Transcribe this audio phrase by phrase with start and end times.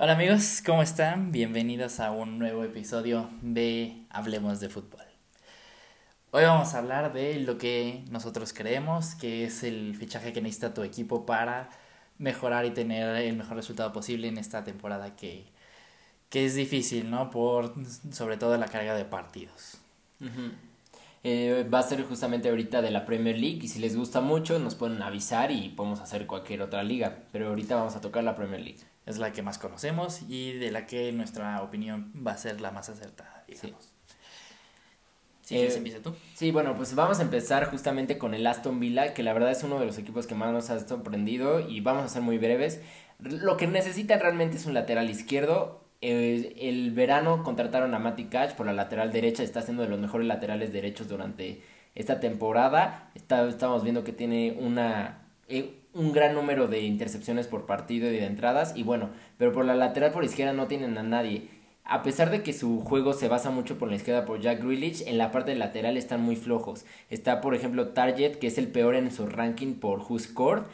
[0.00, 1.32] Hola amigos, ¿cómo están?
[1.32, 5.02] Bienvenidos a un nuevo episodio de Hablemos de Fútbol.
[6.30, 10.72] Hoy vamos a hablar de lo que nosotros creemos que es el fichaje que necesita
[10.72, 11.70] tu equipo para
[12.16, 15.46] mejorar y tener el mejor resultado posible en esta temporada que,
[16.30, 17.30] que es difícil, ¿no?
[17.32, 17.74] Por
[18.12, 19.78] sobre todo la carga de partidos.
[21.24, 24.60] Eh, va a ser justamente ahorita de la Premier League y si les gusta mucho
[24.60, 28.36] nos pueden avisar y podemos hacer cualquier otra liga, pero ahorita vamos a tocar la
[28.36, 32.38] Premier League es la que más conocemos y de la que nuestra opinión va a
[32.38, 33.94] ser la más acertada, digamos.
[35.40, 35.56] Sí.
[35.56, 36.14] Eh, tú?
[36.34, 39.64] Sí, bueno, pues vamos a empezar justamente con el Aston Villa, que la verdad es
[39.64, 42.82] uno de los equipos que más nos ha sorprendido y vamos a ser muy breves.
[43.18, 45.84] Lo que necesita realmente es un lateral izquierdo.
[46.02, 49.98] Eh, el verano contrataron a Matty Cash por la lateral derecha, está siendo de los
[49.98, 51.62] mejores laterales derechos durante
[51.94, 53.10] esta temporada.
[53.14, 55.30] estamos viendo que tiene una...
[55.48, 58.72] Eh, un gran número de intercepciones por partido y de entradas.
[58.76, 61.48] Y bueno, pero por la lateral por izquierda no tienen a nadie.
[61.84, 65.02] A pesar de que su juego se basa mucho por la izquierda por Jack Grealish,
[65.06, 66.84] en la parte lateral están muy flojos.
[67.10, 70.64] Está, por ejemplo, Target, que es el peor en su ranking por Who Scored.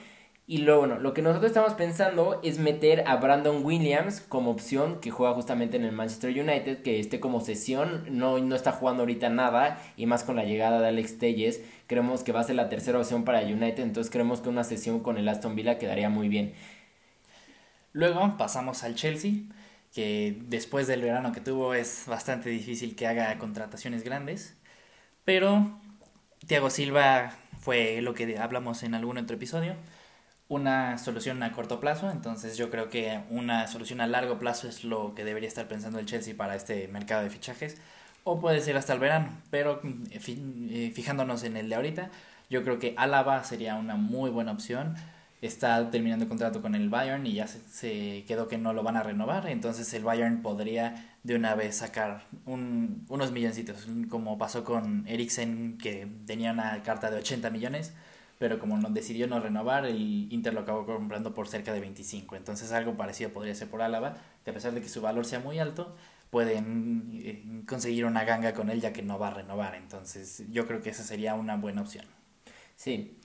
[0.47, 5.01] Y luego, bueno, lo que nosotros estamos pensando es meter a Brandon Williams como opción
[5.01, 9.05] que juega justamente en el Manchester United, que esté como sesión, no, no está jugando
[9.05, 12.57] ahorita nada, y más con la llegada de Alex Telles, creemos que va a ser
[12.57, 16.09] la tercera opción para United, entonces creemos que una sesión con el Aston Villa quedaría
[16.09, 16.55] muy bien.
[17.93, 19.33] Luego pasamos al Chelsea,
[19.93, 24.57] que después del verano que tuvo es bastante difícil que haga contrataciones grandes,
[25.25, 25.79] pero
[26.47, 29.77] Thiago Silva fue lo que hablamos en algún otro episodio
[30.49, 34.85] una solución a corto plazo, entonces yo creo que una solución a largo plazo es
[34.85, 37.77] lo que debería estar pensando el Chelsea para este mercado de fichajes,
[38.25, 39.81] o puede ser hasta el verano, pero
[40.11, 42.11] eh, eh, fijándonos en el de ahorita,
[42.51, 44.95] yo creo que Álava sería una muy buena opción.
[45.43, 49.03] Está terminando contrato con el Bayern y ya se, quedó que no lo van a
[49.03, 55.07] renovar, entonces el Bayern podría de una vez sacar un, unos milloncitos, como pasó con
[55.07, 57.93] Eriksen que tenía una carta de 80 millones
[58.39, 62.37] pero como no, decidió no renovar, el Inter lo acabó comprando por cerca de 25.
[62.37, 65.41] Entonces algo parecido podría ser por Álava, que a pesar de que su valor sea
[65.41, 65.95] muy alto,
[66.35, 69.77] pueden eh, conseguir una ganga con él ya que no va a renovar.
[69.77, 72.07] Entonces yo creo que esa sería una buena opción.
[72.75, 73.17] Sí.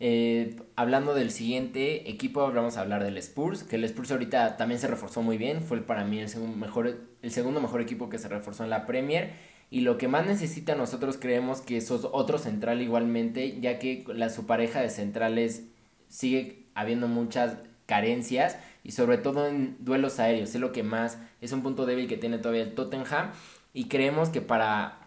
[0.00, 4.80] Eh, hablando del siguiente equipo, vamos a hablar del Spurs, que el Spurs ahorita también
[4.80, 8.18] se reforzó muy bien, fue para mí el segundo mejor, el segundo mejor equipo que
[8.18, 9.30] se reforzó en la Premier
[9.70, 14.28] y lo que más necesita nosotros creemos que es otro central igualmente, ya que la,
[14.28, 15.68] su pareja de centrales
[16.08, 21.52] sigue habiendo muchas carencias y sobre todo en duelos aéreos, es lo que más es
[21.52, 23.32] un punto débil que tiene todavía el Tottenham
[23.72, 24.98] y creemos que para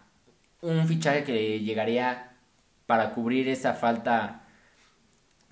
[0.60, 2.32] un fichaje que llegaría
[2.86, 4.44] para cubrir esa falta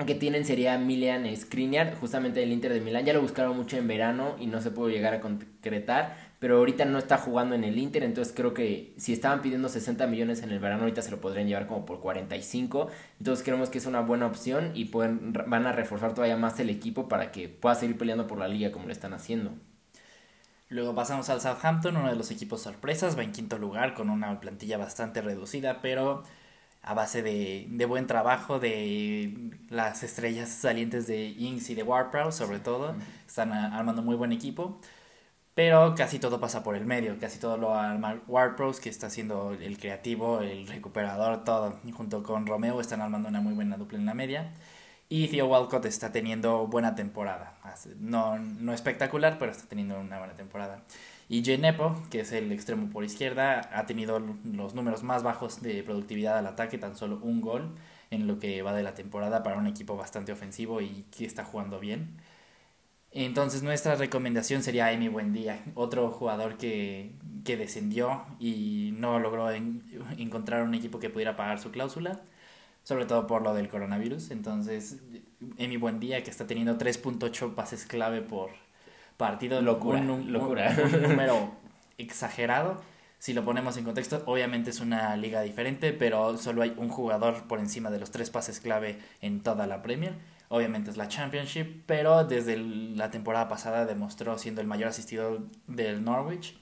[0.07, 3.05] que tienen sería Milian Skriniar, justamente del Inter de Milán.
[3.05, 6.85] Ya lo buscaron mucho en verano y no se pudo llegar a concretar, pero ahorita
[6.87, 10.51] no está jugando en el Inter, entonces creo que si estaban pidiendo 60 millones en
[10.51, 12.89] el verano, ahorita se lo podrían llevar como por 45.
[13.19, 16.69] Entonces creemos que es una buena opción y pueden, van a reforzar todavía más el
[16.69, 19.53] equipo para que pueda seguir peleando por la liga como lo están haciendo.
[20.69, 24.41] Luego pasamos al Southampton, uno de los equipos sorpresas, va en quinto lugar con una
[24.41, 26.25] plantilla bastante reducida, pero
[26.83, 32.33] a base de, de buen trabajo de las estrellas salientes de Ings y de Warprow
[32.33, 32.97] sobre todo,
[33.29, 34.81] están armando muy buen equipo.
[35.55, 39.53] Pero casi todo pasa por el medio, casi todo lo arma Warpros, que está siendo
[39.53, 41.79] el creativo, el recuperador, todo.
[41.93, 44.53] Junto con Romeo están armando una muy buena dupla en la media.
[45.11, 47.59] Y Theo Walcott está teniendo buena temporada.
[47.99, 50.83] No, no espectacular, pero está teniendo una buena temporada.
[51.29, 55.83] Y Genepo, que es el extremo por izquierda, ha tenido los números más bajos de
[55.83, 57.75] productividad al ataque, tan solo un gol
[58.11, 61.45] en lo que va de la temporada para un equipo bastante ofensivo y que está
[61.45, 62.17] jugando bien.
[63.15, 67.13] Entonces nuestra recomendación sería Amy Buendía, otro jugador que,
[67.45, 72.21] que descendió y no logró encontrar un equipo que pudiera pagar su cláusula,
[72.83, 74.31] sobre todo por lo del coronavirus.
[74.31, 75.03] Entonces
[75.59, 78.51] Amy Buendía, que está teniendo 3.8 pases clave por
[79.19, 80.75] partido, locura, un, locura.
[80.95, 81.53] un número
[81.99, 82.81] exagerado.
[83.19, 87.43] Si lo ponemos en contexto, obviamente es una liga diferente, pero solo hay un jugador
[87.45, 90.15] por encima de los tres pases clave en toda la Premier
[90.53, 96.05] Obviamente es la Championship, pero desde la temporada pasada demostró siendo el mayor asistido del
[96.05, 96.55] Norwich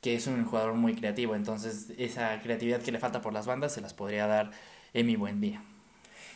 [0.00, 1.36] que es un jugador muy creativo.
[1.36, 4.50] Entonces esa creatividad que le falta por las bandas se las podría dar
[4.92, 5.62] en mi buen día.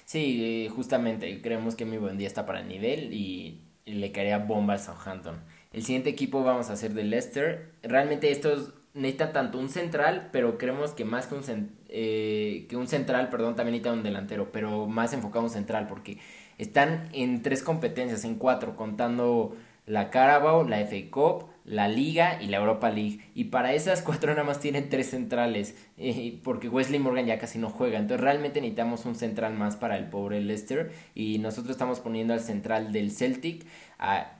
[0.04, 4.38] Sí, eh, justamente creemos que mi buen día está para el nivel y le caería
[4.38, 5.40] bomba al Southampton.
[5.72, 7.72] El siguiente equipo vamos a hacer de Leicester.
[7.82, 12.86] Realmente estos necesitan tanto un central, pero creemos que más que un, eh, que un
[12.88, 16.18] central, perdón, también necesita un delantero, pero más enfocado en un central porque
[16.62, 19.56] están en tres competencias, en cuatro, contando
[19.86, 23.20] la Carabao, la FA Cup, la Liga y la Europa League.
[23.34, 27.58] Y para esas cuatro nada más tienen tres centrales, eh, porque Wesley Morgan ya casi
[27.58, 27.98] no juega.
[27.98, 30.92] Entonces realmente necesitamos un central más para el pobre Leicester.
[31.14, 33.66] Y nosotros estamos poniendo al central del Celtic,
[33.98, 34.38] a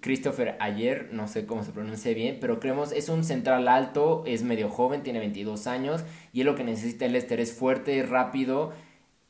[0.00, 4.42] Christopher Ayer, no sé cómo se pronuncia bien, pero creemos es un central alto, es
[4.42, 6.04] medio joven, tiene 22 años
[6.34, 8.72] y es lo que necesita el Leicester, es fuerte, rápido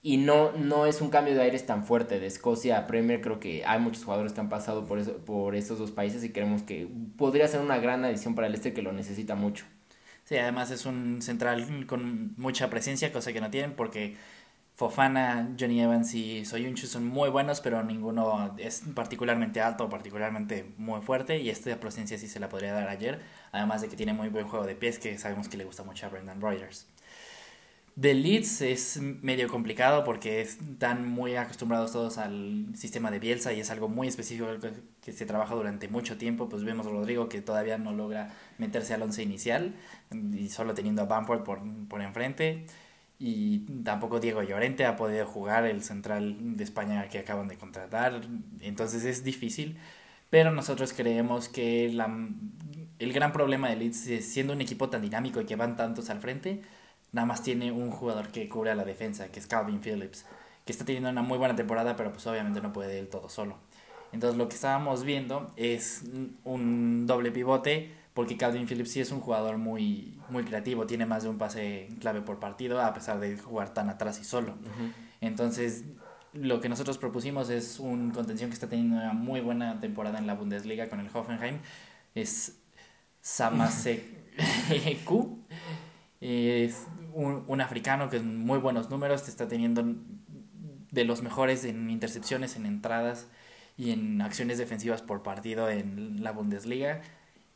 [0.03, 3.21] y no, no es un cambio de aires tan fuerte de Escocia a Premier.
[3.21, 6.33] Creo que hay muchos jugadores que han pasado por, eso, por esos dos países y
[6.33, 6.89] creemos que
[7.19, 9.67] podría ser una gran adición para el este que lo necesita mucho.
[10.25, 14.17] Sí, además es un central con mucha presencia, cosa que no tienen porque
[14.81, 20.73] Fofana, Johnny Evans y Soyunchu son muy buenos, pero ninguno es particularmente alto o particularmente
[20.79, 23.21] muy fuerte y esta presencia sí se la podría dar ayer,
[23.53, 26.07] además de que tiene muy buen juego de pies que sabemos que le gusta mucho
[26.07, 26.87] a Brendan Reuters.
[28.01, 33.61] De Leeds es medio complicado porque están muy acostumbrados todos al sistema de Bielsa y
[33.61, 34.47] es algo muy específico
[35.03, 36.49] que se trabaja durante mucho tiempo.
[36.49, 39.75] Pues vemos a Rodrigo que todavía no logra meterse al once inicial
[40.35, 42.65] y solo teniendo a Bamford por, por enfrente.
[43.19, 48.23] Y tampoco Diego Llorente ha podido jugar el central de España que acaban de contratar.
[48.61, 49.77] Entonces es difícil.
[50.31, 52.09] Pero nosotros creemos que la,
[52.99, 56.21] el gran problema de Leeds, siendo un equipo tan dinámico y que van tantos al
[56.21, 56.63] frente,
[57.13, 60.25] nada más tiene un jugador que cubre a la defensa, que es Calvin Phillips,
[60.65, 63.57] que está teniendo una muy buena temporada, pero pues obviamente no puede ir todo solo.
[64.13, 66.03] Entonces lo que estábamos viendo es
[66.45, 71.23] un doble pivote, porque Calvin Phillips sí es un jugador muy, muy creativo, tiene más
[71.23, 74.55] de un pase clave por partido, a pesar de jugar tan atrás y solo.
[75.21, 75.85] Entonces
[76.33, 80.27] lo que nosotros propusimos es un contención que está teniendo una muy buena temporada en
[80.27, 81.59] la Bundesliga con el Hoffenheim,
[82.15, 82.57] es
[83.21, 84.05] Samaseku.
[86.21, 89.85] es un, africano que en muy buenos números, te está teniendo
[90.91, 93.29] de los mejores en intercepciones, en entradas
[93.77, 97.01] y en acciones defensivas por partido en la Bundesliga,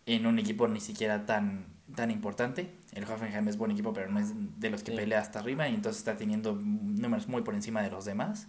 [0.06, 2.70] en un equipo ni siquiera tan, tan importante.
[2.92, 5.74] El Hoffenheim es buen equipo, pero no es de los que pelea hasta arriba y
[5.74, 8.48] entonces está teniendo números muy por encima de los demás.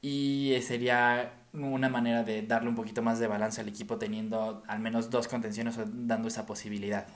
[0.00, 4.80] Y sería una manera de darle un poquito más de balance al equipo teniendo al
[4.80, 7.06] menos dos contenciones dando esa posibilidad.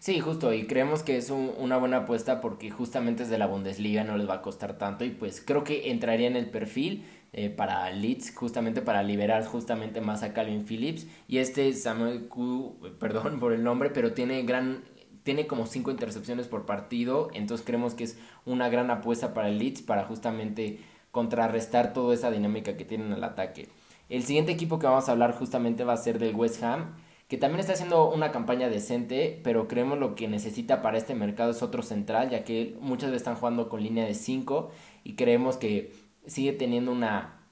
[0.00, 4.16] Sí, justo, y creemos que es una buena apuesta porque justamente desde la Bundesliga no
[4.16, 7.04] les va a costar tanto y pues creo que entraría en el perfil
[7.34, 12.78] eh, para Leeds, justamente para liberar justamente más a Calvin Phillips y este Samuel Q,
[12.98, 14.84] perdón por el nombre, pero tiene gran
[15.22, 19.58] tiene como cinco intercepciones por partido, entonces creemos que es una gran apuesta para el
[19.58, 20.80] Leeds para justamente
[21.10, 23.68] contrarrestar toda esa dinámica que tienen al ataque.
[24.08, 26.94] El siguiente equipo que vamos a hablar justamente va a ser del West Ham
[27.30, 31.52] que también está haciendo una campaña decente, pero creemos lo que necesita para este mercado
[31.52, 34.72] es otro central, ya que muchas veces están jugando con línea de 5
[35.04, 35.94] y creemos que
[36.26, 37.44] sigue teniendo una...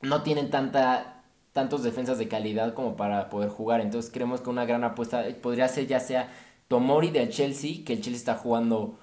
[0.00, 1.22] no tienen tanta
[1.52, 5.68] tantos defensas de calidad como para poder jugar, entonces creemos que una gran apuesta podría
[5.68, 6.32] ser ya sea
[6.68, 8.98] Tomori del Chelsea, que el Chelsea está jugando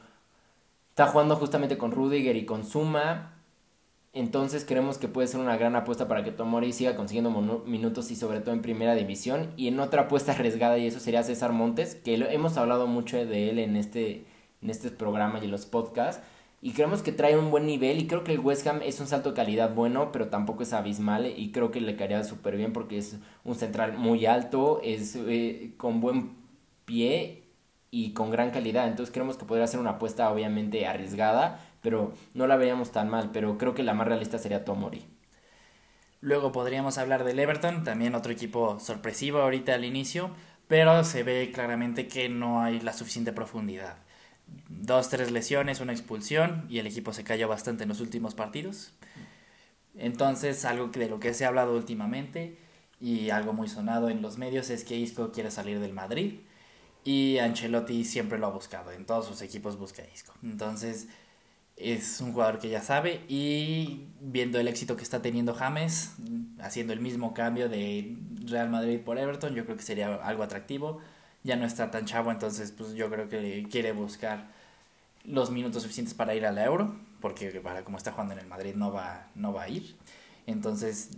[0.90, 3.36] está jugando justamente con Rudiger y con Zuma,
[4.14, 7.32] entonces creemos que puede ser una gran apuesta para que Tomori siga consiguiendo
[7.66, 9.54] minutos y sobre todo en primera división.
[9.56, 13.50] Y en otra apuesta arriesgada y eso sería César Montes, que hemos hablado mucho de
[13.50, 14.26] él en este,
[14.62, 16.22] en este programa y en los podcasts.
[16.62, 19.08] Y creemos que trae un buen nivel y creo que el West Ham es un
[19.08, 22.72] salto de calidad bueno, pero tampoco es abismal y creo que le caería súper bien
[22.72, 26.36] porque es un central muy alto, es eh, con buen
[26.86, 27.46] pie
[27.90, 28.88] y con gran calidad.
[28.88, 33.32] Entonces creemos que podría ser una apuesta obviamente arriesgada, pero no la veíamos tan mal,
[33.32, 35.06] pero creo que la más realista sería Tomori.
[36.22, 40.32] Luego podríamos hablar del Everton, también otro equipo sorpresivo ahorita al inicio,
[40.68, 43.98] pero se ve claramente que no hay la suficiente profundidad.
[44.70, 48.94] Dos, tres lesiones, una expulsión y el equipo se cayó bastante en los últimos partidos.
[49.96, 52.58] Entonces, algo de lo que se ha hablado últimamente
[53.00, 56.42] y algo muy sonado en los medios es que Isco quiere salir del Madrid
[57.04, 60.34] y Ancelotti siempre lo ha buscado, en todos sus equipos busca Isco.
[60.44, 61.08] Entonces,
[61.84, 66.14] es un jugador que ya sabe y viendo el éxito que está teniendo James,
[66.60, 71.00] haciendo el mismo cambio de Real Madrid por Everton, yo creo que sería algo atractivo.
[71.44, 74.48] Ya no está tan chavo, entonces pues yo creo que quiere buscar
[75.24, 78.48] los minutos suficientes para ir a la Euro, porque para como está jugando en el
[78.48, 79.96] Madrid no va, no va a ir.
[80.48, 81.12] Entonces,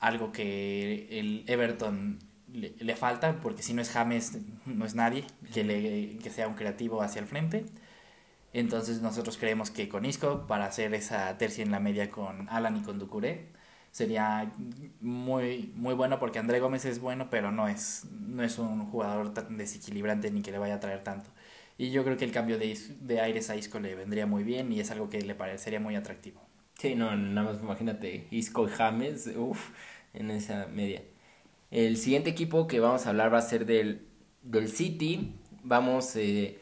[0.00, 2.18] algo que el Everton
[2.52, 6.54] le, falta, porque si no es James, no es nadie que, le, que sea un
[6.54, 7.64] creativo hacia el frente.
[8.52, 12.76] Entonces nosotros creemos que con Isco, para hacer esa tercia en la media con Alan
[12.76, 13.48] y con Ducuré,
[13.90, 14.52] sería
[15.00, 19.32] muy, muy bueno porque André Gómez es bueno, pero no es, no es un jugador
[19.34, 21.30] tan desequilibrante ni que le vaya a traer tanto.
[21.78, 24.70] Y yo creo que el cambio de, de aires a Isco le vendría muy bien
[24.72, 26.40] y es algo que le parecería muy atractivo.
[26.78, 29.70] Sí, no, nada más imagínate Isco y James, uff,
[30.14, 31.02] en esa media.
[31.70, 34.06] El siguiente equipo que vamos a hablar va a ser del,
[34.42, 35.34] del City.
[35.64, 36.58] Vamos, eh,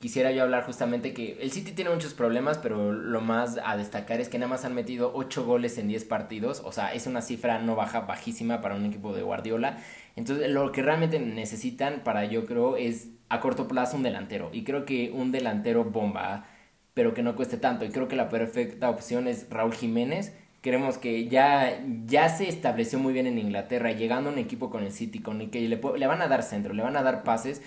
[0.00, 4.20] quisiera yo hablar justamente que el City tiene muchos problemas, pero lo más a destacar
[4.20, 6.62] es que nada más han metido 8 goles en 10 partidos.
[6.64, 9.78] O sea, es una cifra no baja, bajísima para un equipo de Guardiola.
[10.16, 14.50] Entonces, lo que realmente necesitan para yo creo es a corto plazo un delantero.
[14.52, 16.46] Y creo que un delantero bomba,
[16.94, 17.84] pero que no cueste tanto.
[17.84, 20.32] Y creo que la perfecta opción es Raúl Jiménez
[20.66, 24.82] Queremos que ya, ya se estableció muy bien en Inglaterra, llegando a un equipo con
[24.82, 27.22] el City, con el que le, le van a dar centro, le van a dar
[27.22, 27.62] pases,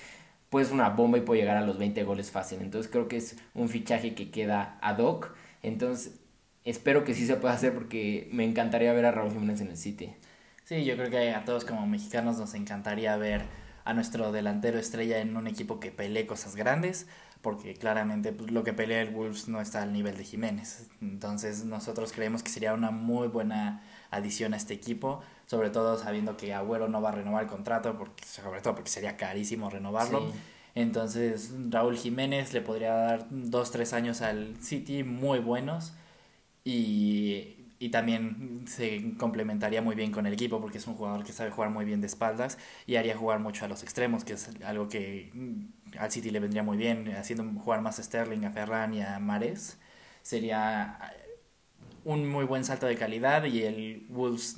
[0.50, 2.60] pues una bomba y puede llegar a los 20 goles fácil.
[2.62, 5.36] Entonces creo que es un fichaje que queda ad hoc.
[5.62, 6.20] Entonces
[6.65, 9.77] espero que sí se pueda hacer porque me encantaría ver a Raúl Jiménez en el
[9.77, 10.13] City.
[10.65, 13.44] Sí, yo creo que a todos como mexicanos nos encantaría ver
[13.86, 17.08] a nuestro delantero estrella en un equipo que pelee cosas grandes
[17.41, 20.89] porque claramente pues, lo que pelea el Wolves no está al nivel de Jiménez.
[21.01, 26.38] Entonces nosotros creemos que sería una muy buena adición a este equipo, sobre todo sabiendo
[26.38, 30.32] que Agüero no va a renovar el contrato, porque, sobre todo porque sería carísimo renovarlo.
[30.75, 35.94] Entonces Raúl Jiménez le podría dar dos, tres años al City muy buenos
[36.63, 41.32] y, y también se complementaría muy bien con el equipo porque es un jugador que
[41.32, 44.50] sabe jugar muy bien de espaldas y haría jugar mucho a los extremos, que es
[44.63, 45.32] algo que
[45.98, 49.18] al City le vendría muy bien, haciendo jugar más a Sterling, a Ferran y a
[49.20, 49.78] Mares.
[50.22, 51.00] Sería
[52.10, 54.58] un muy buen salto de calidad y el Wolves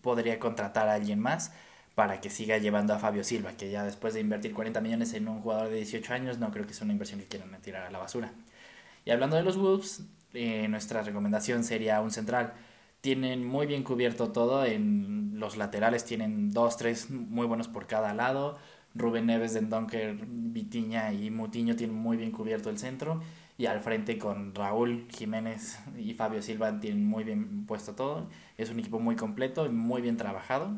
[0.00, 1.52] podría contratar a alguien más
[1.96, 5.26] para que siga llevando a Fabio Silva, que ya después de invertir 40 millones en
[5.26, 7.90] un jugador de 18 años, no creo que sea una inversión que quieran tirar a
[7.90, 8.32] la basura.
[9.04, 10.02] Y hablando de los Wolves,
[10.34, 12.54] eh, nuestra recomendación sería un central.
[13.00, 18.14] Tienen muy bien cubierto todo, en los laterales tienen dos, tres muy buenos por cada
[18.14, 18.56] lado.
[18.94, 23.20] Rubén Neves, Dendonker, Vitiña y Mutiño tienen muy bien cubierto el centro.
[23.56, 28.28] Y al frente con Raúl Jiménez y Fabio Silva tienen muy bien puesto todo.
[28.58, 30.72] Es un equipo muy completo y muy bien trabajado.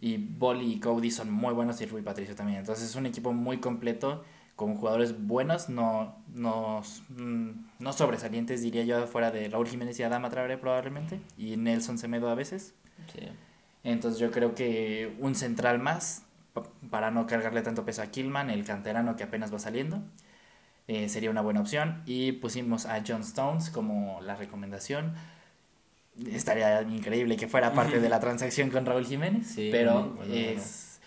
[0.00, 2.60] Y Bolly y Cody son muy buenos y Rui Patricio también.
[2.60, 4.24] Entonces es un equipo muy completo
[4.56, 10.02] con jugadores buenos, no, no, mm, no sobresalientes, diría yo, fuera de Raúl Jiménez y
[10.02, 11.20] Adama Traoré probablemente.
[11.36, 12.74] Y Nelson Semedo a veces.
[13.84, 16.24] Entonces yo creo que un central más
[16.90, 20.02] para no cargarle tanto peso a Killman, el canterano que apenas va saliendo.
[20.88, 22.02] Eh, sería una buena opción.
[22.06, 25.14] Y pusimos a John Stones como la recomendación.
[26.30, 30.98] Estaría increíble que fuera parte de la transacción con Raúl Jiménez, pero es,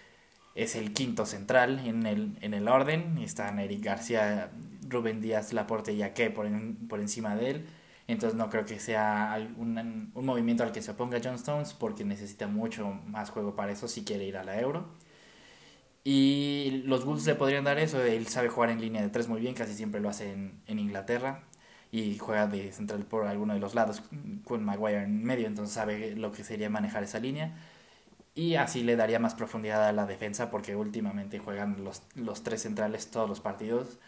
[0.53, 3.17] es el quinto central en el, en el orden.
[3.17, 4.51] Están Eric García,
[4.87, 6.47] Rubén Díaz, Laporte y Aque por,
[6.87, 7.65] por encima de él.
[8.07, 12.05] Entonces no creo que sea un, un movimiento al que se oponga John Stones porque
[12.05, 14.89] necesita mucho más juego para eso si quiere ir a la Euro.
[16.11, 19.39] Y los Bulls le podrían dar eso, él sabe jugar en línea de tres muy
[19.39, 21.43] bien, casi siempre lo hace en, en Inglaterra
[21.91, 24.01] y juega de central por alguno de los lados
[24.43, 27.55] con Maguire en medio, entonces sabe lo que sería manejar esa línea
[28.33, 32.63] y así le daría más profundidad a la defensa porque últimamente juegan los, los tres
[32.63, 33.99] centrales todos los partidos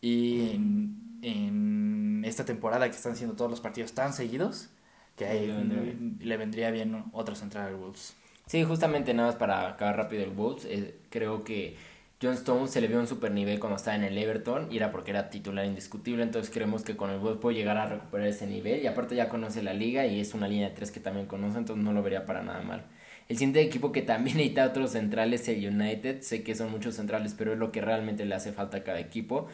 [0.00, 4.68] y en, en, esta temporada que están siendo todos los partidos tan seguidos
[5.16, 8.14] que ahí le vendría bien otro central al Wolves.
[8.50, 11.76] Sí, justamente nada más para acabar rápido el Wolves, eh, creo que
[12.20, 14.90] John Stone se le vio un super nivel cuando estaba en el Everton y era
[14.90, 18.48] porque era titular indiscutible, entonces creemos que con el Wolves puede llegar a recuperar ese
[18.48, 21.26] nivel y aparte ya conoce la liga y es una línea de tres que también
[21.26, 22.86] conoce, entonces no lo vería para nada mal.
[23.28, 26.96] El siguiente equipo que también necesita otros centrales es el United, sé que son muchos
[26.96, 29.46] centrales, pero es lo que realmente le hace falta a cada equipo.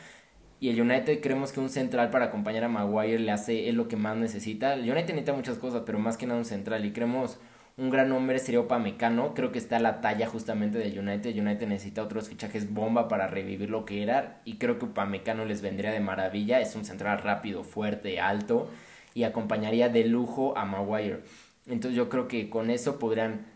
[0.59, 3.89] Y el United creemos que un central para acompañar a Maguire le hace, es lo
[3.89, 4.73] que más necesita.
[4.73, 7.39] El United necesita muchas cosas, pero más que nada un central y creemos
[7.79, 9.35] un gran hombre sería Opamecano.
[9.35, 11.37] Creo que está a la talla justamente de United.
[11.37, 14.41] United necesita otros fichajes bomba para revivir lo que era.
[14.45, 16.61] Y creo que Upamecano les vendría de maravilla.
[16.61, 18.71] Es un central rápido, fuerte, alto.
[19.13, 21.21] Y acompañaría de lujo a Maguire.
[21.67, 23.47] Entonces yo creo que con eso podrían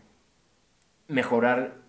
[1.07, 1.80] mejorar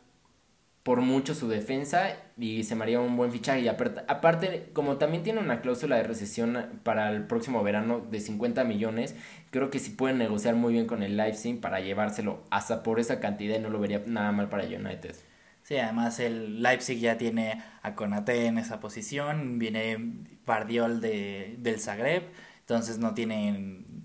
[0.82, 3.60] por mucho su defensa y se me haría un buen fichaje.
[3.60, 8.64] Y aparte, como también tiene una cláusula de recesión para el próximo verano de 50
[8.64, 9.14] millones,
[9.50, 13.20] creo que sí pueden negociar muy bien con el Leipzig para llevárselo hasta por esa
[13.20, 15.14] cantidad y no lo vería nada mal para United.
[15.62, 21.78] Sí, además el Leipzig ya tiene a Konate en esa posición, viene Pardiol de, del
[21.78, 22.24] Zagreb,
[22.58, 24.04] entonces no tienen,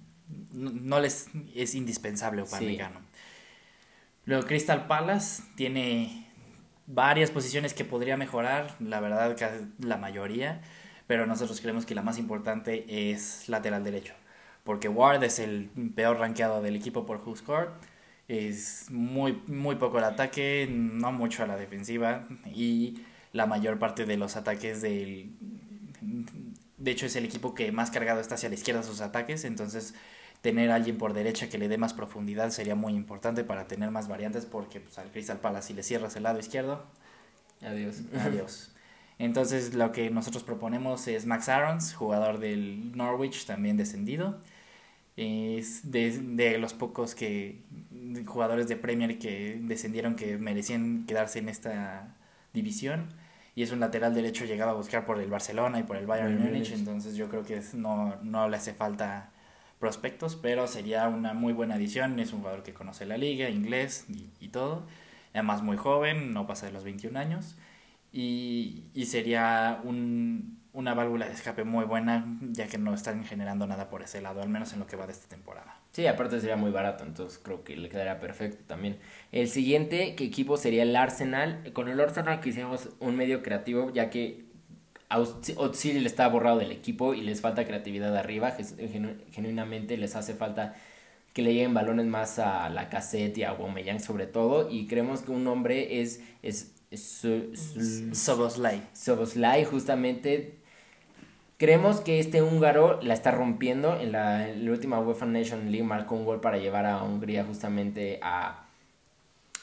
[0.51, 3.01] no, les es indispensable Upamecano.
[4.25, 6.26] Luego Crystal Palace tiene
[6.88, 9.46] varias posiciones que podría mejorar, la verdad que
[9.86, 10.62] la mayoría,
[11.06, 14.13] pero nosotros creemos que la más importante es lateral derecho,
[14.63, 17.70] porque Ward es el peor rankeado del equipo por WhoScore,
[18.27, 23.01] es muy, muy poco el ataque, no mucho a la defensiva y
[23.32, 25.32] la mayor parte de los ataques del...
[26.77, 29.94] De hecho es el equipo que más cargado está hacia la izquierda sus ataques, entonces
[30.48, 33.92] tener a alguien por derecha que le dé más profundidad sería muy importante para tener
[33.92, 36.86] más variantes porque pues, al Crystal Palace si le cierras el lado izquierdo,
[37.62, 37.98] adiós.
[38.18, 38.72] Adiós.
[39.20, 44.38] Entonces lo que nosotros proponemos es Max Arons, jugador del Norwich, también descendido.
[45.18, 47.60] Es de, los pocos que
[48.25, 52.16] jugadores de Premier que descendieron que merecían quedarse en esta
[52.54, 53.10] división.
[53.54, 56.39] Y es un lateral derecho llegado a buscar por el Barcelona y por el Bayern
[56.39, 56.72] Múnich.
[56.72, 59.34] Entonces yo creo que no, no le hace falta
[59.79, 62.19] prospectos, pero sería una muy buena adición.
[62.19, 64.05] Es un jugador que conoce la liga, inglés
[64.39, 64.88] y, todo.
[65.34, 67.55] Además muy joven, no pasa de los 21 años
[68.12, 73.65] y, y sería un, una válvula de escape muy buena, ya que no están generando
[73.65, 75.79] nada por ese lado, al menos en lo que va de esta temporada.
[75.91, 79.00] Sí, aparte sería muy barato, entonces creo que le quedaría perfecto también.
[79.31, 81.72] El siguiente equipo sería el Arsenal.
[81.74, 84.46] Con el Arsenal quisimos un medio creativo, ya que
[85.09, 88.55] Ozil está borrado del equipo y les falta creatividad arriba.
[89.31, 90.75] genuinamente les hace falta
[91.33, 94.69] que le lleguen balones más a la cassette y a Aubameyang sobre todo.
[94.69, 96.73] Y creemos que un hombre es, es
[98.13, 98.81] Soboslai.
[98.93, 100.55] Soboslai, justamente.
[101.57, 103.99] Creemos que este húngaro la está rompiendo.
[103.99, 108.66] En la, última UEFA Nation League marcó un gol para llevar a Hungría justamente a,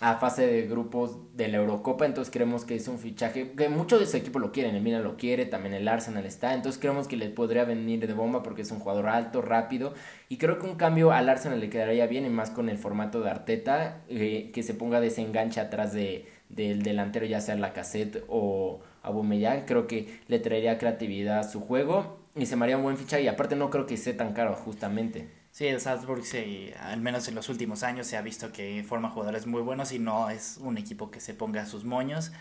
[0.04, 2.04] a fase de grupos de la Eurocopa.
[2.04, 4.74] Entonces creemos que es un fichaje que muchos de ese equipo lo quieren.
[4.74, 6.52] El Milan lo quiere, también el Arsenal está.
[6.52, 9.94] Entonces creemos que le podría venir de bomba porque es un jugador alto, rápido.
[10.28, 13.22] Y creo que un cambio al Arsenal le quedaría bien y más con el formato
[13.22, 14.02] de Arteta.
[14.10, 19.64] Eh, que se ponga desenganche atrás de del delantero, ya sea la cassette o Aubameyang,
[19.64, 23.22] creo que le traería creatividad a su juego y se me haría un buen fichaje
[23.22, 25.43] y aparte no creo que esté tan caro justamente.
[25.54, 29.10] Sí, el Salzburg, se, al menos en los últimos años, se ha visto que forma
[29.10, 32.32] jugadores muy buenos y no es un equipo que se ponga a sus moños.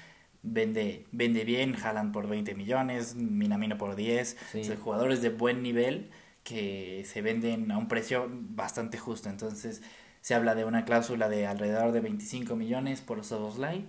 [0.41, 4.35] Vende, vende bien, jalan por 20 millones, Minamino por 10.
[4.81, 6.09] jugadores de buen nivel
[6.43, 9.29] que se venden a un precio bastante justo.
[9.29, 9.83] Entonces,
[10.21, 13.85] se habla de una cláusula de alrededor de 25 millones por Soboslai.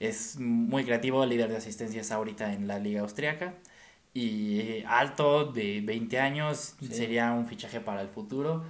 [0.00, 3.54] Es muy creativo, líder de asistencias ahorita en la liga austriaca.
[4.16, 8.64] Y alto, de 20 años, sería un fichaje para el futuro.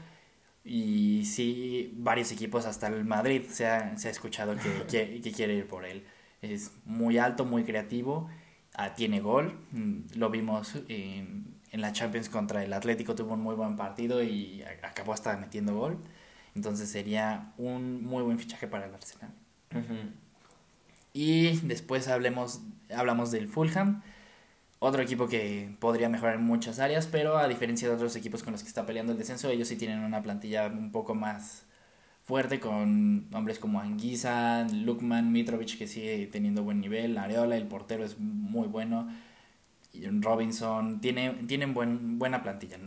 [0.65, 5.55] Y sí, varios equipos, hasta el Madrid, se ha, se ha escuchado que, que, quiere
[5.55, 6.05] ir por él.
[6.43, 8.29] Es muy alto, muy creativo,
[8.75, 9.57] ah, tiene gol.
[9.71, 14.25] Mm, lo vimos en, en la Champions contra el Atlético, tuvo un muy buen partido
[14.25, 15.99] y acabó hasta metiendo gol.
[16.57, 19.31] Entonces sería un muy buen fichaje para el Arsenal.
[21.13, 24.03] Y después hablemos, hablamos del Fulham.
[24.79, 28.53] Otro equipo que podría mejorar en muchas áreas, pero a diferencia de otros equipos con
[28.53, 31.65] los que está peleando el descenso, ellos sí tienen una plantilla un poco más
[32.23, 38.05] fuerte con hombres como Anguisa, Lukman, Mitrovic que sigue teniendo buen nivel, Areola, el portero
[38.05, 39.09] es muy bueno,
[40.21, 42.79] Robinson, tiene, tienen buen, buena plantilla,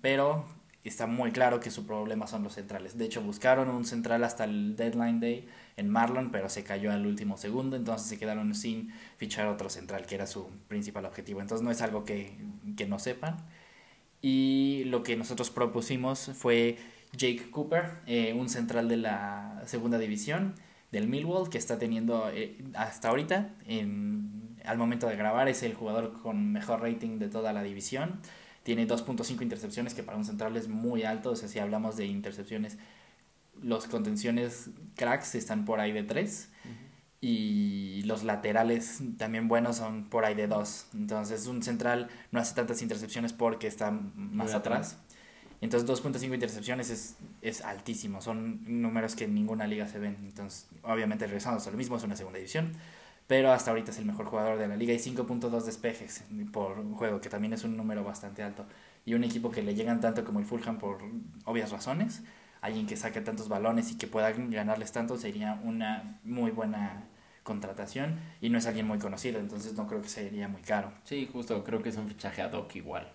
[0.00, 0.46] pero
[0.88, 2.96] está muy claro que su problema son los centrales.
[2.96, 7.06] De hecho, buscaron un central hasta el deadline day en Marlon, pero se cayó al
[7.06, 11.40] último segundo, entonces se quedaron sin fichar otro central, que era su principal objetivo.
[11.40, 12.36] Entonces no es algo que,
[12.76, 13.36] que no sepan.
[14.22, 16.78] Y lo que nosotros propusimos fue
[17.12, 20.54] Jake Cooper, eh, un central de la segunda división
[20.92, 25.74] del Millwall, que está teniendo eh, hasta ahorita, en, al momento de grabar, es el
[25.74, 28.20] jugador con mejor rating de toda la división
[28.66, 31.30] tiene 2.5 intercepciones, que para un central es muy alto.
[31.30, 32.78] O sea, si hablamos de intercepciones,
[33.62, 36.50] los contenciones cracks están por ahí de 3.
[37.20, 40.86] Y los laterales también buenos son por ahí de 2.
[40.94, 44.98] Entonces, un central no hace tantas intercepciones porque está más atrás.
[45.60, 48.20] Entonces, 2.5 intercepciones es, es altísimo.
[48.20, 50.16] Son números que en ninguna liga se ven.
[50.24, 52.72] Entonces, obviamente, regresando a lo mismo, es una segunda división
[53.26, 57.20] pero hasta ahorita es el mejor jugador de la liga y 5.2 despejes por juego,
[57.20, 58.66] que también es un número bastante alto.
[59.04, 60.98] Y un equipo que le llegan tanto como el Fulham por
[61.44, 62.22] obvias razones,
[62.60, 67.04] alguien que saque tantos balones y que pueda ganarles tanto sería una muy buena
[67.42, 70.92] contratación y no es alguien muy conocido, entonces no creo que sería muy caro.
[71.04, 73.12] Sí, justo, creo que es un fichaje ad hoc igual.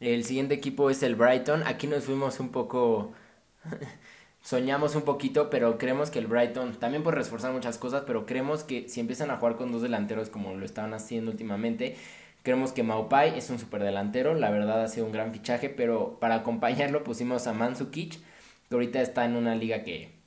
[0.00, 1.62] El siguiente equipo es el Brighton.
[1.66, 3.12] Aquí nos fuimos un poco
[4.44, 8.62] soñamos un poquito, pero creemos que el Brighton, también por reforzar muchas cosas, pero creemos
[8.62, 11.96] que si empiezan a jugar con dos delanteros como lo estaban haciendo últimamente,
[12.42, 16.36] creemos que Maupai es un superdelantero, la verdad ha sido un gran fichaje, pero para
[16.36, 18.18] acompañarlo pusimos a Mansukic,
[18.68, 20.22] que ahorita está en una liga que...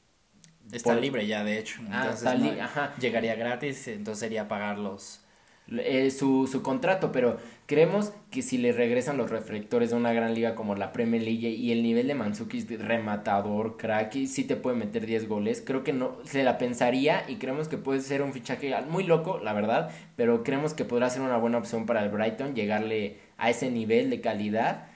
[0.72, 1.80] Está libre ya, de hecho.
[1.92, 5.22] Ah, entonces llegaría gratis, entonces sería pagar los
[5.70, 10.34] eh, su, su contrato, pero creemos que si le regresan los reflectores de una gran
[10.34, 14.56] liga como la Premier League y el nivel de Manzuki rematador, crack, y sí te
[14.56, 18.22] puede meter 10 goles, creo que no, se la pensaría y creemos que puede ser
[18.22, 22.02] un fichaje muy loco, la verdad, pero creemos que podrá ser una buena opción para
[22.04, 24.88] el Brighton llegarle a ese nivel de calidad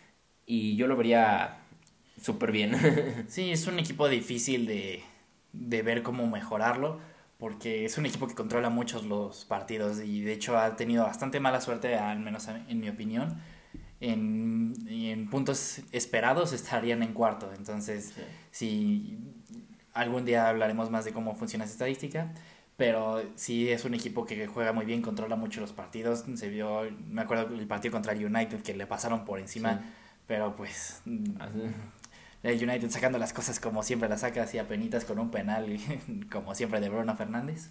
[0.46, 1.58] y yo lo vería
[2.22, 2.78] súper bien.
[3.28, 5.04] sí, es un equipo difícil de,
[5.52, 7.11] de ver cómo mejorarlo
[7.42, 11.40] porque es un equipo que controla muchos los partidos y de hecho ha tenido bastante
[11.40, 13.42] mala suerte, al menos en mi opinión.
[14.00, 18.14] En, en puntos esperados estarían en cuarto, entonces
[18.52, 19.18] si
[19.92, 22.32] algún día hablaremos más de cómo funciona esa estadística,
[22.78, 26.84] pero sí es un equipo que juega muy bien, controla mucho los partidos, se vio,
[27.10, 29.82] me acuerdo el partido contra el United que le pasaron por encima,
[30.28, 31.02] pero pues
[32.44, 35.78] el United sacando las cosas como siempre las saca, así penitas con un penal,
[36.32, 37.70] como siempre de Bruno Fernández.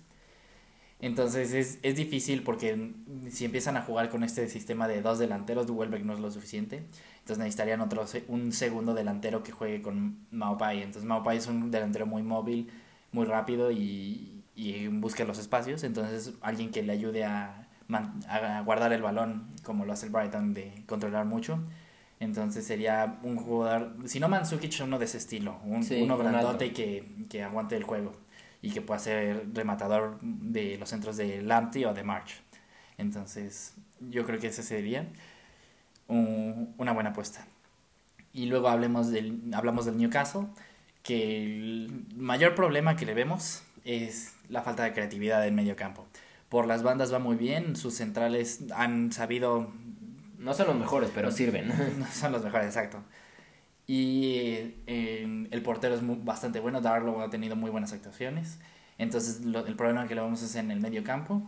[1.00, 2.92] Entonces es, es, difícil porque
[3.30, 6.84] si empiezan a jugar con este sistema de dos delanteros, Welbeck no es lo suficiente.
[7.20, 10.82] Entonces necesitarían otro, un segundo delantero que juegue con Maopai.
[10.82, 12.70] Entonces Maopai es un delantero muy móvil,
[13.12, 15.84] muy rápido y, y busca los espacios.
[15.84, 17.66] Entonces alguien que le ayude a,
[18.28, 21.60] a guardar el balón, como lo hace el Brighton, de controlar mucho.
[22.20, 27.04] Entonces sería un jugador, si no Mansukic, uno de ese estilo, un, uno grandote que,
[27.30, 28.12] que, aguante el juego
[28.60, 32.42] y que pueda ser rematador de los centros de Lamptey o de March.
[32.98, 33.74] Entonces
[34.10, 35.08] yo creo que ese sería
[36.08, 37.46] una buena apuesta.
[38.34, 40.46] Y luego hablemos del, hablamos del Newcastle,
[41.02, 46.06] que el mayor problema que le vemos es la falta de creatividad en medio campo.
[46.50, 49.72] Por las bandas va muy bien, sus centrales han sabido
[50.40, 51.68] no son los mejores, pero sirven.
[51.98, 53.02] No son los mejores, exacto.
[53.86, 58.58] Y el portero es bastante bueno, Darlow ha tenido muy buenas actuaciones.
[58.98, 61.42] Entonces el problema que lo vemos es en el medio campo.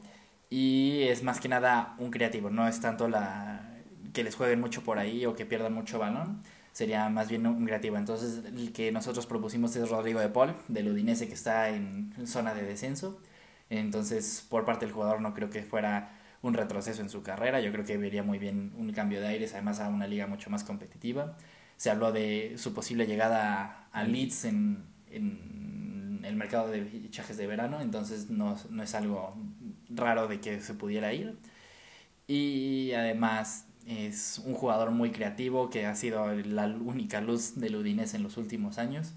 [0.51, 3.79] Y es más que nada un creativo, no es tanto la
[4.13, 6.43] que les jueguen mucho por ahí o que pierdan mucho balón.
[6.73, 7.97] Sería más bien un creativo.
[7.97, 12.55] Entonces el que nosotros propusimos es Rodrigo de Paul, del Udinese que está en zona
[12.55, 13.21] de descenso.
[13.71, 16.11] Entonces por parte del jugador no creo que fuera
[16.43, 17.61] un retroceso en su carrera.
[17.61, 20.51] Yo creo que vería muy bien un cambio de aires, además a una liga mucho
[20.51, 21.37] más competitiva.
[21.77, 27.47] Se habló de su posible llegada a Leeds en, en el mercado de fichajes de
[27.47, 29.37] verano, entonces no, no es algo
[29.89, 31.39] raro de que se pudiera ir.
[32.27, 38.17] Y además es un jugador muy creativo que ha sido la única luz del Udinese
[38.17, 39.15] en los últimos años.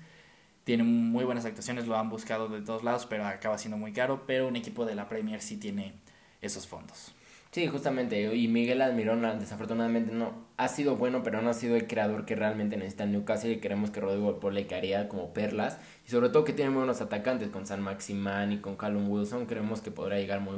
[0.64, 4.26] Tiene muy buenas actuaciones, lo han buscado de todos lados, pero acaba siendo muy caro.
[4.26, 5.94] Pero un equipo de la Premier sí tiene
[6.42, 7.16] esos fondos.
[7.56, 8.36] Sí, justamente.
[8.36, 12.36] Y Miguel Almirón, desafortunadamente, no ha sido bueno, pero no ha sido el creador que
[12.36, 13.54] realmente necesita Newcastle.
[13.54, 15.80] Y queremos que Rodrigo Paul le caería como perlas.
[16.06, 19.46] Y sobre todo que tiene muy buenos atacantes con San Maximán y con Callum Wilson.
[19.46, 20.56] Creemos que podrá llegar muy,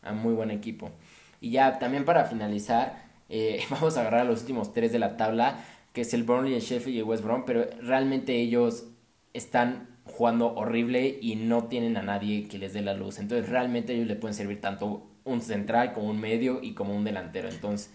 [0.00, 0.90] a muy buen equipo.
[1.42, 5.18] Y ya también para finalizar, eh, vamos a agarrar a los últimos tres de la
[5.18, 7.44] tabla, que es el Burnley, el Sheffield y el West Brom.
[7.44, 8.86] Pero realmente ellos
[9.34, 13.18] están jugando horrible y no tienen a nadie que les dé la luz.
[13.18, 17.04] Entonces realmente ellos le pueden servir tanto un central, como un medio y como un
[17.04, 17.48] delantero.
[17.48, 17.90] Entonces.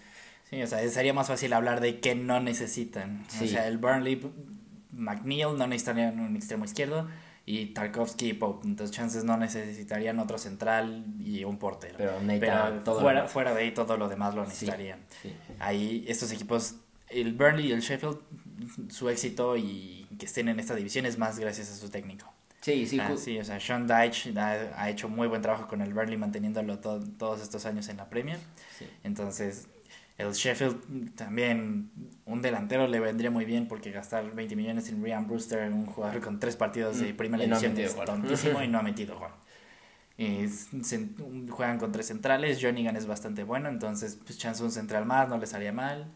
[0.49, 3.25] Sí, o sea, sería más fácil hablar de que no necesitan.
[3.41, 4.21] O sea, el Burnley,
[4.91, 7.07] McNeil no necesitarían un extremo izquierdo
[7.45, 8.67] y Tarkovsky y Pope.
[8.67, 11.97] Entonces, chances no necesitarían otro central y un portero.
[11.97, 14.99] Pero, todo fuera, fuera de ahí, todo lo demás lo necesitarían.
[15.59, 16.75] Ahí, estos equipos,
[17.09, 18.19] el Burnley y el Sheffield,
[18.89, 22.34] su éxito y que estén en esta división es más gracias a su técnico.
[22.65, 22.99] Sí, sí.
[22.99, 26.79] Ah, sí, o sea, Sean Dyche ha, hecho muy buen trabajo con el Burnley manteniéndolo
[26.79, 28.39] todos estos años en la Premier.
[29.03, 29.67] Entonces,
[30.17, 31.91] el Sheffield también,
[32.25, 36.19] un delantero le vendría muy bien porque gastar 20 millones en Ryan Brewster, un jugador
[36.21, 39.29] con tres partidos de mm, primera edición, es tontísimo y no ha metido gol.
[41.51, 45.37] juegan con tres centrales, Jonigan es bastante bueno, entonces pues chance un central más, no
[45.37, 46.11] les haría mal.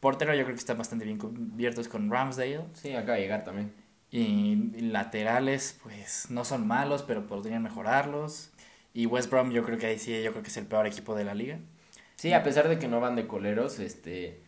[0.00, 2.64] Portero yo creo que están bastante bien cubiertos con Ramsdale.
[2.72, 3.83] Sí, acaba de llegar también.
[4.16, 8.52] Y laterales, pues no son malos, pero podrían mejorarlos.
[8.92, 11.16] Y West Brom, yo creo que ahí sí, yo creo que es el peor equipo
[11.16, 11.58] de la liga.
[12.14, 14.40] Sí, a pesar de que no van de coleros, este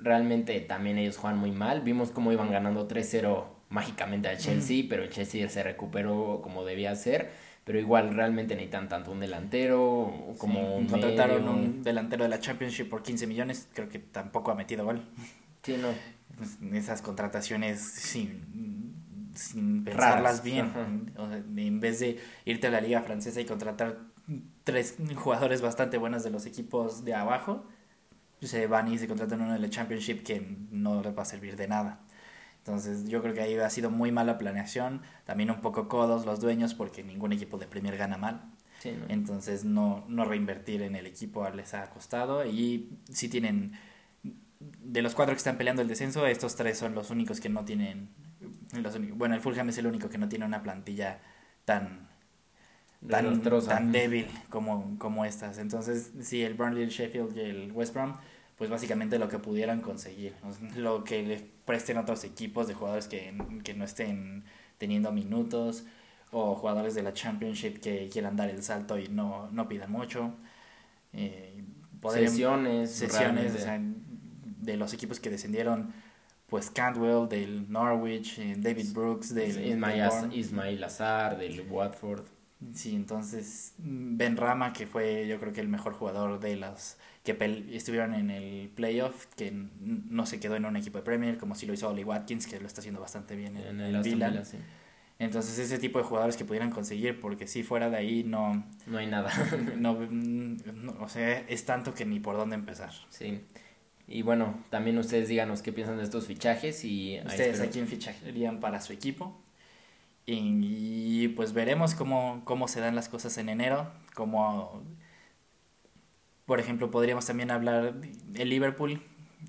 [0.00, 1.82] realmente también ellos juegan muy mal.
[1.82, 6.94] Vimos cómo iban ganando 3-0 mágicamente al Chelsea, pero el Chelsea se recuperó como debía
[6.94, 7.30] ser.
[7.64, 12.88] Pero igual realmente necesitan tanto un delantero como un Contrataron un delantero de la Championship
[12.88, 15.02] por 15 millones, creo que tampoco ha metido gol.
[15.62, 15.88] Sí, no.
[16.36, 18.83] Pues, esas contrataciones sin
[19.34, 21.12] sin pensarlas bien.
[21.56, 23.98] en vez de irte a la liga francesa y contratar
[24.64, 27.66] tres jugadores bastante buenos de los equipos de abajo,
[28.40, 31.56] se van y se contratan uno de la Championship que no les va a servir
[31.56, 32.00] de nada.
[32.58, 36.40] Entonces yo creo que ahí ha sido muy mala planeación, también un poco codos los
[36.40, 38.50] dueños porque ningún equipo de Premier gana mal.
[39.08, 43.72] Entonces no, no reinvertir en el equipo les ha costado y si tienen,
[44.60, 47.64] de los cuatro que están peleando el descenso, estos tres son los únicos que no
[47.64, 48.10] tienen
[49.14, 51.20] bueno, el Fulham es el único que no tiene una plantilla
[51.64, 52.08] tan
[53.08, 55.58] tan, tan débil como, como estas.
[55.58, 58.14] Entonces, sí, el Burnley, el Sheffield y el West Brom
[58.56, 60.34] pues básicamente lo que pudieran conseguir,
[60.76, 64.44] lo que le presten otros equipos de jugadores que, que no estén
[64.78, 65.84] teniendo minutos
[66.30, 70.34] o jugadores de la Championship que quieran dar el salto y no, no pidan mucho.
[71.12, 71.64] Eh,
[72.10, 73.66] sesiones, sesiones
[74.60, 75.92] de los equipos que descendieron,
[76.54, 79.66] pues Cantwell del Norwich, eh, David Brooks del
[80.32, 82.26] Ismail, Azar del Watford.
[82.72, 87.36] Sí, entonces Ben Rama, que fue yo creo que el mejor jugador de las que
[87.72, 91.66] estuvieron en el playoff, que no se quedó en un equipo de Premier, como si
[91.66, 94.44] lo hizo Oli Watkins, que lo está haciendo bastante bien en, el, Villa.
[95.18, 98.64] Entonces ese tipo de jugadores que pudieran conseguir, porque si fuera de ahí no...
[98.86, 99.32] No hay nada.
[99.76, 99.98] no,
[101.00, 102.92] o sea, es tanto que ni por dónde empezar.
[103.08, 103.40] Sí.
[104.06, 107.20] Y bueno, también ustedes díganos qué piensan de estos fichajes y...
[107.24, 109.40] Ustedes a quién ficharían para su equipo.
[110.26, 114.82] Y, pues veremos cómo, cómo se dan las cosas en enero, como
[116.46, 117.94] por ejemplo podríamos también hablar,
[118.34, 119.02] el Liverpool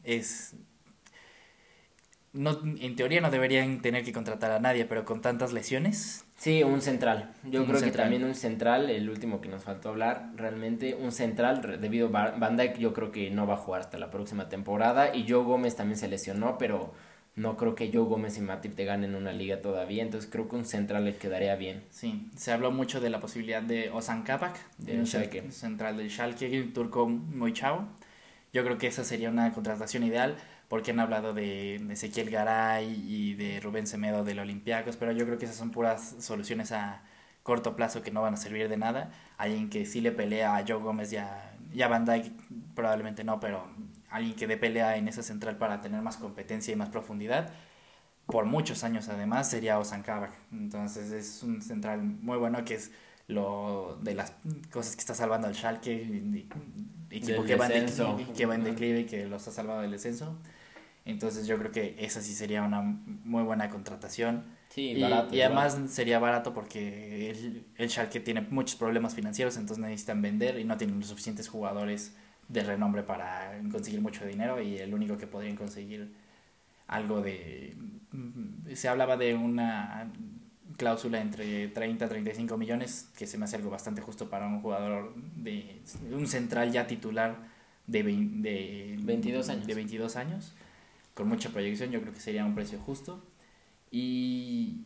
[0.04, 0.56] es
[2.36, 6.25] no, en teoría no deberían tener que contratar a nadie, pero con tantas lesiones.
[6.38, 7.34] Sí, un central.
[7.44, 11.80] Yo creo que también un central, el último que nos faltó hablar, realmente un central,
[11.80, 15.16] debido a Van Dijk yo creo que no va a jugar hasta la próxima temporada
[15.16, 16.94] y Joe Gómez también se lesionó, pero
[17.36, 20.56] no creo que Joe Gómez y Matip te ganen una liga todavía, entonces creo que
[20.56, 21.84] un central le quedaría bien.
[21.90, 25.52] Sí, se habló mucho de la posibilidad de Ozan Kabak, del Schalke.
[25.52, 27.88] central del Schalke, el turco muy chavo.
[28.54, 30.36] Yo creo que esa sería una contratación ideal
[30.76, 35.38] porque han hablado de Ezequiel Garay y de Rubén Semedo del Olympiacos, pero yo creo
[35.38, 37.02] que esas son puras soluciones a
[37.44, 39.10] corto plazo que no van a servir de nada.
[39.38, 42.30] Alguien que sí le pelea a Joe Gómez y a, Van Dyke,
[42.76, 43.66] probablemente no, pero
[44.10, 47.54] alguien que dé pelea en esa central para tener más competencia y más profundidad,
[48.26, 50.34] por muchos años además, sería Osan Kabak.
[50.52, 52.92] Entonces es un central muy bueno que es
[53.30, 54.34] lo de las
[54.74, 56.44] cosas que está salvando al Schalke,
[57.10, 57.86] equipo que va, en
[58.36, 60.38] que va en declive y que los ha salvado del descenso.
[61.06, 64.44] Entonces yo creo que esa sí sería una muy buena contratación.
[64.70, 69.82] Sí, y, y además sería barato porque el, el Schalke tiene muchos problemas financieros, entonces
[69.82, 72.16] necesitan vender y no tienen los suficientes jugadores
[72.48, 76.12] de renombre para conseguir mucho dinero y el único que podrían conseguir
[76.88, 77.76] algo de...
[78.74, 80.12] Se hablaba de una
[80.78, 84.62] cláusula entre 30 a 35 millones, que se me hace algo bastante justo para un
[84.62, 87.38] jugador de un central ya titular
[87.86, 89.68] de, de 22 años.
[89.68, 90.54] De 22 años
[91.16, 93.24] con mucha proyección, yo creo que sería un precio justo
[93.90, 94.82] y,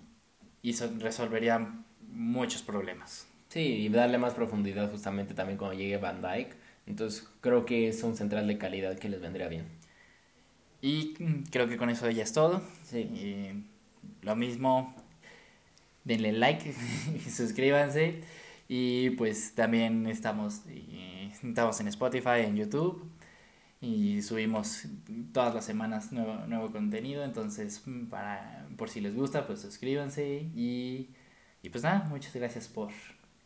[0.62, 1.74] y resolvería
[2.08, 3.28] muchos problemas.
[3.50, 6.56] Sí, y darle más profundidad justamente también cuando llegue Van Dyke.
[6.86, 9.66] Entonces creo que es un central de calidad que les vendría bien.
[10.82, 11.14] Y
[11.50, 12.62] creo que con eso ya es todo.
[12.84, 13.66] Sí.
[14.22, 14.96] lo mismo,
[16.04, 16.74] denle like,
[17.30, 18.22] suscríbanse.
[18.68, 20.62] Y pues también estamos,
[21.44, 23.04] estamos en Spotify, en YouTube
[23.82, 24.84] y subimos
[25.34, 31.10] todas las semanas nuevo, nuevo contenido, entonces para, por si les gusta, pues suscríbanse y,
[31.62, 32.92] y pues nada, muchas gracias por,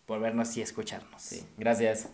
[0.06, 1.22] por vernos y escucharnos.
[1.22, 2.10] Sí, gracias.